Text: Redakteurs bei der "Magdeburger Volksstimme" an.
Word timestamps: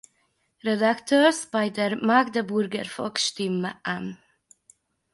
Redakteurs 0.63 1.45
bei 1.51 1.69
der 1.69 1.95
"Magdeburger 2.03 2.85
Volksstimme" 2.85 3.75
an. 3.83 4.17